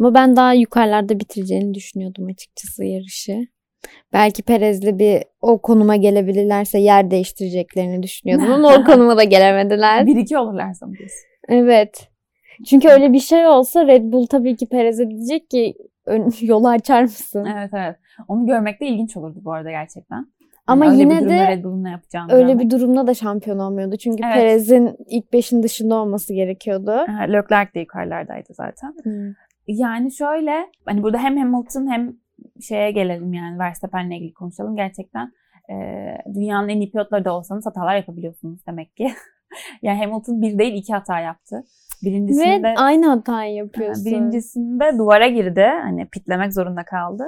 Ama 0.00 0.14
ben 0.14 0.36
daha 0.36 0.52
yukarılarda 0.52 1.20
bitireceğini 1.20 1.74
düşünüyordum 1.74 2.26
açıkçası 2.26 2.84
yarışı. 2.84 3.46
Belki 4.12 4.42
Perez'le 4.42 4.98
bir 4.98 5.22
o 5.40 5.62
konuma 5.62 5.96
gelebilirlerse 5.96 6.78
yer 6.78 7.10
değiştireceklerini 7.10 8.02
düşünüyordum 8.02 8.52
ama 8.52 8.74
o 8.74 8.84
konuma 8.92 9.16
da 9.16 9.24
gelemediler. 9.24 10.06
bir 10.06 10.16
iki 10.16 10.38
olurlar 10.38 10.72
sanıyorsun. 10.74 11.26
Evet. 11.48 12.08
Çünkü 12.66 12.88
öyle 12.88 13.12
bir 13.12 13.20
şey 13.20 13.46
olsa 13.46 13.86
Red 13.86 14.02
Bull 14.12 14.26
tabii 14.26 14.56
ki 14.56 14.66
Perez'e 14.68 15.10
diyecek 15.10 15.50
ki 15.50 15.74
"Ön- 16.06 16.32
yolu 16.40 16.68
açar 16.68 17.02
mısın? 17.02 17.44
Evet 17.56 17.70
evet. 17.74 17.96
Onu 18.28 18.46
görmek 18.46 18.80
de 18.80 18.86
ilginç 18.86 19.16
olurdu 19.16 19.38
bu 19.44 19.52
arada 19.52 19.70
gerçekten. 19.70 20.26
Ama 20.66 20.84
Yani 20.84 20.94
bir 20.94 21.00
yine 21.00 21.28
de 21.28 21.56
öyle 22.30 22.52
görmek. 22.52 22.60
bir 22.60 22.70
durumda 22.70 23.06
da 23.06 23.14
şampiyon 23.14 23.58
olmuyordu. 23.58 23.96
Çünkü 23.96 24.22
Evet. 24.24 24.34
Perez'in 24.34 24.96
ilk 25.06 25.32
beşin 25.32 25.62
dışında 25.62 25.94
olması 25.94 26.34
gerekiyordu. 26.34 26.92
Ha, 26.92 27.22
Leclerc 27.22 27.74
de 27.74 27.80
yukarılardaydı 27.80 28.54
zaten. 28.54 28.94
Yani 29.66 30.12
şöyle 30.12 30.66
hani 30.86 31.02
burada 31.02 31.18
hem 31.18 31.36
Hamilton 31.36 31.90
hem 31.90 32.12
şeye 32.62 32.90
gelelim 32.90 33.32
yani 33.32 33.58
Verstappen'le 33.58 34.10
ilgili 34.10 34.34
konuşalım. 34.34 34.76
Gerçekten 34.76 35.32
e, 35.70 35.74
dünyanın 36.34 36.68
en 36.68 36.80
iyi 36.80 36.90
pilotları 36.90 37.24
da 37.24 37.34
olsanız 37.36 37.66
hatalar 37.66 37.96
yapabiliyorsunuz 37.96 38.66
demek 38.66 38.96
ki. 38.96 39.08
yani 39.82 39.98
Hamilton 40.04 40.42
bir 40.42 40.58
değil 40.58 40.74
iki 40.74 40.92
hata 40.92 41.20
yaptı. 41.20 41.64
Birincisinde 42.04 42.62
Ve 42.62 42.74
aynı 42.76 43.06
hatayı 43.06 43.52
Ha, 43.52 43.56
yapıyorsun. 43.58 44.04
Birincisinde 44.04 44.98
duvara 44.98 45.28
girdi. 45.28 45.66
Hani 45.82 46.06
pitlemek 46.08 46.54
zorunda 46.54 46.84
kaldı. 46.84 47.24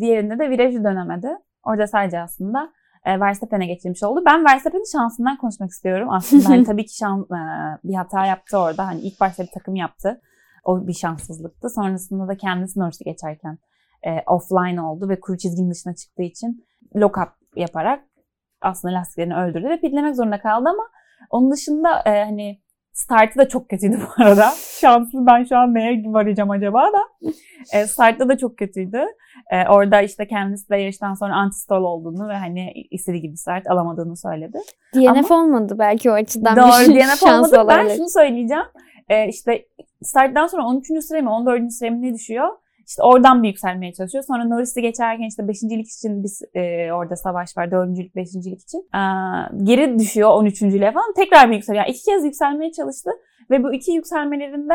Diğerinde 0.00 0.38
de 0.38 0.50
virajı 0.50 0.84
dönemedi. 0.84 1.28
Orada 1.64 1.86
sadece 1.86 2.20
aslında 2.20 2.72
e, 3.06 3.20
Verstappen'e 3.20 3.66
geçirmiş 3.66 4.02
oldu. 4.02 4.22
Ben 4.26 4.44
Verstappen'in 4.44 4.92
şansından 4.92 5.36
konuşmak 5.38 5.70
istiyorum. 5.70 6.08
Aslında 6.10 6.44
hani 6.48 6.64
tabii 6.64 6.86
ki 6.86 6.96
şan, 6.96 7.20
e, 7.20 7.38
bir 7.84 7.94
hata 7.94 8.26
yaptı 8.26 8.58
orada. 8.58 8.86
Hani 8.86 9.00
ilk 9.00 9.20
başta 9.20 9.42
bir 9.42 9.50
takım 9.54 9.74
yaptı. 9.76 10.20
O 10.64 10.86
bir 10.86 10.92
şanssızlıktı. 10.92 11.70
Sonrasında 11.70 12.28
da 12.28 12.36
kendisi 12.36 12.80
Norris'i 12.80 13.04
geçerken 13.04 13.58
e, 14.02 14.22
offline 14.26 14.82
oldu 14.82 15.08
ve 15.08 15.20
kuru 15.20 15.38
çizginin 15.38 15.70
dışına 15.70 15.94
çıktığı 15.94 16.22
için 16.22 16.66
lock 16.96 17.18
up 17.18 17.28
yaparak 17.56 18.04
aslında 18.60 18.94
lastiklerini 18.94 19.36
öldürdü 19.36 19.68
ve 19.68 19.80
pitlemek 19.80 20.16
zorunda 20.16 20.40
kaldı 20.40 20.68
ama 20.68 20.88
onun 21.30 21.52
dışında 21.52 22.02
e, 22.06 22.24
hani 22.24 22.60
startı 22.96 23.38
da 23.38 23.48
çok 23.48 23.68
kötüydü 23.68 23.98
bu 24.18 24.22
arada. 24.24 24.52
Şanslı 24.80 25.26
ben 25.26 25.44
şu 25.44 25.56
an 25.56 25.74
neye 25.74 26.02
varacağım 26.06 26.50
acaba 26.50 26.82
da. 26.82 27.30
E, 27.72 27.86
startta 27.86 28.28
da 28.28 28.38
çok 28.38 28.58
kötüydü. 28.58 29.04
E, 29.50 29.68
orada 29.68 30.02
işte 30.02 30.26
kendisi 30.26 30.70
de 30.70 30.76
yarıştan 30.76 31.14
sonra 31.14 31.34
antistol 31.34 31.82
olduğunu 31.82 32.28
ve 32.28 32.34
hani 32.34 32.72
istediği 32.90 33.22
gibi 33.22 33.36
start 33.36 33.70
alamadığını 33.70 34.16
söyledi. 34.16 34.58
DNF 34.94 35.30
olmadı 35.30 35.76
belki 35.78 36.10
o 36.10 36.14
açıdan 36.14 36.56
Doğru 36.56 36.94
bir 36.94 37.00
DNF 37.00 37.20
şans 37.20 37.52
olmadı. 37.52 37.68
Ben 37.68 37.96
şunu 37.96 38.08
söyleyeceğim. 38.08 38.64
E, 39.08 39.28
işte 39.28 39.66
starttan 40.02 40.46
sonra 40.46 40.66
13. 40.66 40.86
sıraya 41.04 41.22
mı 41.22 41.30
14. 41.34 41.72
sıraya 41.72 41.90
mı 41.90 42.02
ne 42.02 42.14
düşüyor? 42.14 42.48
İşte 42.86 43.02
oradan 43.02 43.42
bir 43.42 43.48
yükselmeye 43.48 43.92
çalışıyor. 43.92 44.24
Sonra 44.24 44.44
Norris'i 44.44 44.82
geçerken 44.82 45.28
işte 45.28 45.48
5. 45.48 45.62
lik 45.62 45.88
için 45.88 46.22
biz 46.22 46.42
e, 46.54 46.92
orada 46.92 47.16
savaş 47.16 47.56
var. 47.56 47.70
4. 47.70 47.98
lik 47.98 48.16
5. 48.16 48.28
lik 48.34 48.60
için. 48.62 48.88
Aa, 48.92 49.48
geri 49.62 49.98
düşüyor 49.98 50.30
13. 50.30 50.62
liğe 50.62 50.92
falan. 50.92 51.14
Tekrar 51.16 51.50
bir 51.50 51.54
yükseliyor. 51.54 51.84
Yani 51.84 51.94
iki 51.94 52.04
kez 52.04 52.24
yükselmeye 52.24 52.72
çalıştı. 52.72 53.10
Ve 53.50 53.62
bu 53.62 53.72
iki 53.74 53.92
yükselmelerinde 53.92 54.74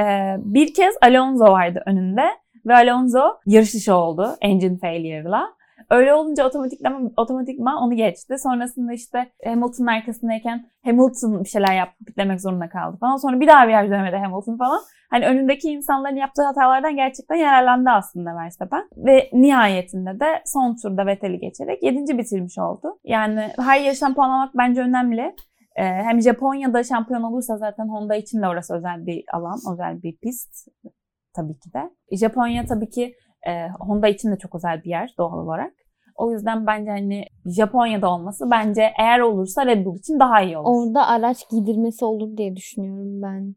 e, 0.00 0.04
bir 0.38 0.74
kez 0.74 0.94
Alonso 1.02 1.44
vardı 1.44 1.82
önünde. 1.86 2.24
Ve 2.66 2.74
Alonso 2.74 3.20
yarış 3.46 3.74
dışı 3.74 3.94
oldu 3.94 4.36
engine 4.40 4.78
failure'la. 4.78 5.57
Öyle 5.90 6.14
olunca 6.14 6.46
otomatikman, 6.46 7.12
otomatikman 7.16 7.82
onu 7.82 7.94
geçti. 7.96 8.38
Sonrasında 8.38 8.92
işte 8.92 9.32
Hamilton'ın 9.44 9.86
arkasındayken 9.86 10.66
Hamilton 10.84 11.44
bir 11.44 11.48
şeyler 11.48 11.76
yaptı, 11.76 12.06
bitlemek 12.06 12.40
zorunda 12.40 12.68
kaldı 12.68 12.96
falan. 13.00 13.16
Sonra 13.16 13.40
bir 13.40 13.46
daha 13.46 13.68
viraj 13.68 13.90
dönemedi 13.90 14.16
Hamilton 14.16 14.56
falan. 14.56 14.80
Hani 15.10 15.26
önündeki 15.26 15.68
insanların 15.68 16.16
yaptığı 16.16 16.42
hatalardan 16.42 16.96
gerçekten 16.96 17.36
yararlandı 17.36 17.90
aslında 17.90 18.36
Verstappen. 18.36 18.88
Ve 18.96 19.30
nihayetinde 19.32 20.20
de 20.20 20.42
son 20.46 20.76
turda 20.82 21.06
Vettel'i 21.06 21.38
geçerek 21.38 21.82
7. 21.82 22.18
bitirmiş 22.18 22.58
oldu. 22.58 22.98
Yani 23.04 23.48
her 23.58 23.80
yarıştan 23.80 24.14
puan 24.14 24.30
almak 24.30 24.54
bence 24.56 24.80
önemli. 24.80 25.34
Ee, 25.76 25.84
hem 25.84 26.20
Japonya'da 26.20 26.84
şampiyon 26.84 27.22
olursa 27.22 27.58
zaten 27.58 27.88
Honda 27.88 28.16
için 28.16 28.42
de 28.42 28.48
orası 28.48 28.76
özel 28.76 29.06
bir 29.06 29.24
alan, 29.32 29.58
özel 29.72 30.02
bir 30.02 30.16
pist 30.16 30.68
tabii 31.36 31.58
ki 31.58 31.72
de. 31.72 31.90
Japonya 32.16 32.66
tabii 32.66 32.90
ki 32.90 33.14
e, 33.46 33.68
Honda 33.80 34.08
için 34.08 34.32
de 34.32 34.38
çok 34.38 34.54
özel 34.54 34.84
bir 34.84 34.90
yer 34.90 35.14
doğal 35.18 35.38
olarak. 35.38 35.72
O 36.16 36.32
yüzden 36.32 36.66
bence 36.66 36.90
hani 36.90 37.24
Japonya'da 37.46 38.10
olması 38.10 38.50
bence 38.50 38.92
eğer 38.98 39.20
olursa 39.20 39.66
Red 39.66 39.84
Bull 39.86 39.98
için 39.98 40.20
daha 40.20 40.42
iyi 40.42 40.58
olur. 40.58 40.86
Orada 40.86 41.06
araç 41.06 41.48
giydirmesi 41.50 42.04
olur 42.04 42.36
diye 42.36 42.56
düşünüyorum 42.56 43.22
ben. 43.22 43.54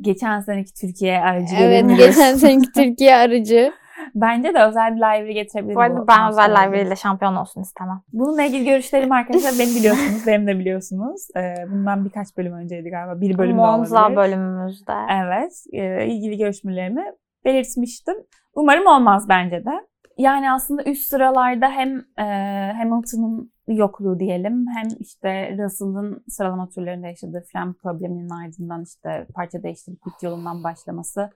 Geçen 0.00 0.40
seneki 0.40 0.74
Türkiye 0.80 1.20
aracı 1.20 1.56
Evet 1.56 1.96
geçen 1.96 2.34
seneki 2.36 2.72
Türkiye 2.72 3.16
aracı. 3.16 3.72
Bence 4.14 4.54
de 4.54 4.62
özel 4.62 4.90
bir 4.94 4.96
library 4.96 5.32
getirebiliriz. 5.32 5.76
Bu 5.76 5.80
arada 5.80 6.08
ben 6.08 6.28
özel 6.28 6.50
library 6.50 6.86
ile 6.86 6.96
şampiyon 6.96 7.36
olsun 7.36 7.62
istemem. 7.62 8.02
Bununla 8.12 8.42
ilgili 8.42 8.64
görüşlerim 8.64 9.12
arkadaşlar 9.12 9.52
beni 9.58 9.74
biliyorsunuz, 9.78 10.26
benim 10.26 10.46
de 10.46 10.58
biliyorsunuz. 10.58 11.28
Ee, 11.36 11.54
bundan 11.70 12.04
birkaç 12.04 12.36
bölüm 12.36 12.52
önceydi 12.52 12.90
galiba. 12.90 13.20
Bir 13.20 13.38
bölüm 13.38 13.56
Monza 13.56 14.00
olabilir. 14.02 14.16
bölümümüzde. 14.16 14.92
Evet, 15.10 15.64
e, 15.72 16.06
ilgili 16.06 16.36
görüşmelerimi 16.38 17.04
belirtmiştim. 17.44 18.14
Umarım 18.56 18.86
olmaz 18.86 19.28
bence 19.28 19.64
de. 19.64 19.86
Yani 20.18 20.52
aslında 20.52 20.84
üst 20.84 21.06
sıralarda 21.06 21.70
hem 21.70 21.98
e, 22.18 22.24
Hamilton'ın 22.72 23.52
yokluğu 23.68 24.20
diyelim 24.20 24.66
hem 24.76 24.88
işte 25.00 25.56
Russell'ın 25.58 26.24
sıralama 26.28 26.68
turlarında 26.68 27.06
yaşadığı 27.06 27.44
fren 27.52 27.72
probleminin 27.72 28.28
ardından 28.28 28.82
işte 28.82 29.26
parça 29.34 29.62
değiştirip 29.62 30.02
pit 30.04 30.22
yolundan 30.22 30.64
başlaması 30.64 31.30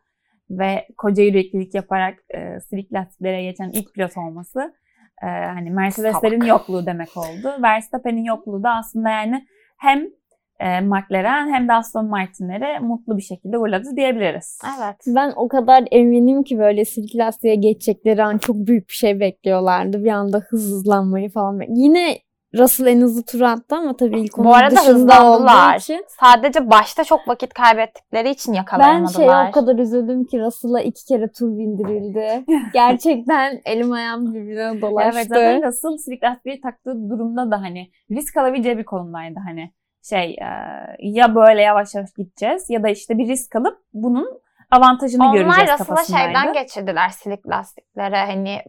ve 0.51 0.89
koca 0.97 1.23
yüreklilik 1.23 1.75
yaparak 1.75 2.19
e, 2.35 2.61
silik 2.61 2.93
lastiklere 2.93 3.43
geçen 3.43 3.71
ilk 3.71 3.95
pilot 3.95 4.17
olması 4.17 4.75
e, 5.23 5.27
hani 5.27 5.71
Mercedes'lerin 5.71 6.45
yokluğu 6.45 6.87
demek 6.87 7.17
oldu. 7.17 7.63
Verstappen'in 7.63 8.25
yokluğu 8.25 8.63
da 8.63 8.71
aslında 8.71 9.11
yani 9.11 9.47
hem 9.79 10.07
McLaren 10.83 11.55
hem 11.55 11.69
de 11.69 11.73
Aston 11.73 12.07
Martin'leri 12.07 12.81
mutlu 12.81 13.17
bir 13.17 13.23
şekilde 13.23 13.59
uğurladı 13.59 13.97
diyebiliriz. 13.97 14.59
Evet. 14.79 14.97
Ben 15.07 15.33
o 15.37 15.49
kadar 15.49 15.85
eminim 15.91 16.43
ki 16.43 16.59
böyle 16.59 16.85
silk 16.85 17.17
lastiğe 17.17 17.55
geçecekleri 17.55 18.25
an 18.25 18.39
çok 18.39 18.57
büyük 18.57 18.89
bir 18.89 18.95
şey 18.95 19.21
bekliyorlardı. 19.21 20.05
Bir 20.05 20.11
anda 20.11 20.39
hızlanmayı 20.39 21.31
falan. 21.31 21.61
Yine 21.69 22.19
Russell 22.59 22.87
en 22.87 23.01
hızlı 23.01 23.23
tur 23.23 23.41
attı 23.41 23.77
ama 23.77 23.97
tabii 23.97 24.21
ilk 24.21 24.37
Bu 24.37 24.41
onun 24.43 24.51
arada 24.51 24.77
dışında 24.77 24.95
hızlandılar. 24.95 25.69
olduğu 25.71 25.79
için. 25.79 26.05
Sadece 26.21 26.71
başta 26.71 27.05
çok 27.05 27.29
vakit 27.29 27.55
kaybettikleri 27.55 28.31
için 28.31 28.53
Ben 28.53 28.57
yakalayamadılar. 28.57 29.13
şeye 29.13 29.49
o 29.49 29.51
kadar 29.53 29.79
üzüldüm 29.79 30.25
ki 30.25 30.41
Russell'a 30.41 30.81
iki 30.81 31.05
kere 31.05 31.33
tur 31.39 31.59
bindirildi. 31.59 32.45
Gerçekten 32.73 33.61
elim 33.65 33.93
ayağım 33.93 34.35
birbirine 34.35 34.81
dolaştı. 34.81 35.11
Evet 35.19 35.29
zaten 35.29 35.63
Russell 35.67 36.19
lastiği 36.31 36.61
taktığı 36.61 37.11
durumda 37.11 37.51
da 37.51 37.61
hani 37.61 37.91
risk 38.11 38.37
alabileceği 38.37 38.79
bir 38.79 38.85
konumdaydı 38.85 39.39
hani 39.47 39.71
şey 40.03 40.31
e, 40.31 40.47
ya 40.99 41.35
böyle 41.35 41.63
yavaş 41.63 41.95
yavaş 41.95 42.11
gideceğiz 42.19 42.71
ya 42.71 42.83
da 42.83 42.89
işte 42.89 43.19
bir 43.19 43.29
risk 43.29 43.57
alıp 43.57 43.79
bunun 43.93 44.41
avantajını 44.71 45.25
Onlar 45.25 45.35
göreceğiz 45.35 45.71
kafasındaydı. 45.71 46.25
şeyden 46.25 46.53
geçirdiler 46.53 47.09
silik 47.09 47.49
lastiklere 47.49 48.17
hani 48.19 48.63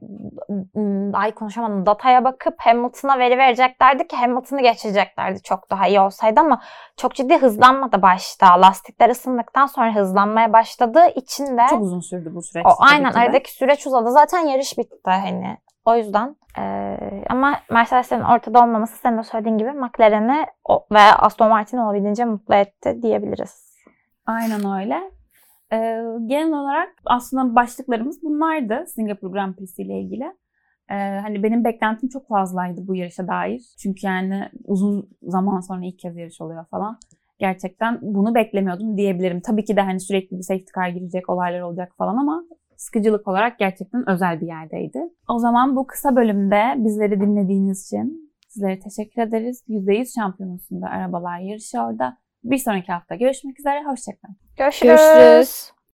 ay 1.13 1.31
konuşamadım 1.31 1.85
dataya 1.85 2.23
bakıp 2.23 2.53
Hamilton'a 2.57 3.19
veri 3.19 3.37
vereceklerdi 3.37 4.07
ki 4.07 4.15
Hamilton'ı 4.15 4.61
geçireceklerdi 4.61 5.41
çok 5.41 5.71
daha 5.71 5.87
iyi 5.87 5.99
olsaydı 5.99 6.39
ama 6.39 6.61
çok 6.97 7.15
ciddi 7.15 7.37
hızlanmadı 7.37 8.01
başta. 8.01 8.61
Lastikler 8.61 9.09
ısındıktan 9.09 9.65
sonra 9.65 9.95
hızlanmaya 9.95 10.53
başladığı 10.53 11.07
için 11.15 11.57
de 11.57 11.61
Çok 11.69 11.81
uzun 11.81 11.99
sürdü 11.99 12.31
bu 12.35 12.41
süreç. 12.41 12.65
o, 12.65 12.69
aynen 12.79 13.13
aradaki 13.13 13.51
süreç 13.51 13.87
uzadı. 13.87 14.11
Zaten 14.11 14.39
yarış 14.39 14.77
bitti 14.77 14.97
hani. 15.03 15.57
O 15.85 15.95
yüzden 15.95 16.35
eee, 16.57 17.25
ama 17.29 17.53
Mercedes'lerin 17.71 18.23
ortada 18.23 18.63
olmaması 18.63 18.97
senin 18.97 19.17
de 19.17 19.23
söylediğin 19.23 19.57
gibi 19.57 19.71
McLaren'i 19.71 20.45
ve 20.91 20.99
Aston 20.99 21.49
Martin'i 21.49 21.81
olabildiğince 21.81 22.25
mutlu 22.25 22.55
etti 22.55 22.99
diyebiliriz. 23.01 23.71
Aynen 24.25 24.81
öyle. 24.81 25.11
Ee, 25.73 26.01
genel 26.25 26.53
olarak 26.53 26.89
aslında 27.05 27.55
başlıklarımız 27.55 28.23
bunlardı 28.23 28.85
Singapur 28.87 29.31
Grand 29.31 29.55
Prix'si 29.55 29.81
ile 29.81 29.99
ilgili. 29.99 30.23
Ee, 30.91 31.19
hani 31.21 31.43
benim 31.43 31.63
beklentim 31.63 32.09
çok 32.09 32.27
fazlaydı 32.27 32.87
bu 32.87 32.95
yarışa 32.95 33.27
dair. 33.27 33.61
Çünkü 33.81 34.07
yani 34.07 34.49
uzun 34.65 35.09
zaman 35.23 35.59
sonra 35.59 35.85
ilk 35.85 35.99
kez 35.99 36.17
yarış 36.17 36.41
oluyor 36.41 36.65
falan. 36.65 36.97
Gerçekten 37.39 37.99
bunu 38.01 38.35
beklemiyordum 38.35 38.97
diyebilirim. 38.97 39.41
Tabii 39.41 39.63
ki 39.63 39.75
de 39.75 39.81
hani 39.81 39.99
sürekli 39.99 40.37
bir 40.37 40.43
safety 40.43 40.71
car 40.75 40.87
girecek, 40.89 41.29
olaylar 41.29 41.61
olacak 41.61 41.91
falan 41.97 42.17
ama 42.17 42.43
sıkıcılık 42.81 43.27
olarak 43.27 43.59
gerçekten 43.59 44.09
özel 44.09 44.41
bir 44.41 44.47
yerdeydi. 44.47 44.99
O 45.27 45.39
zaman 45.39 45.75
bu 45.75 45.87
kısa 45.87 46.15
bölümde 46.15 46.73
bizleri 46.77 47.21
dinlediğiniz 47.21 47.85
için 47.85 48.33
sizlere 48.47 48.79
teşekkür 48.79 49.21
ederiz. 49.21 49.63
%100 49.67 50.13
şampiyonusunda 50.15 50.87
arabalar 50.87 51.39
yarışı 51.39 51.79
orada. 51.79 52.17
Bir 52.43 52.57
sonraki 52.57 52.91
hafta 52.91 53.15
görüşmek 53.15 53.59
üzere. 53.59 53.83
Hoşçakalın. 53.83 54.35
Görüşürüz. 54.57 54.99
Görüşürüz. 55.15 55.80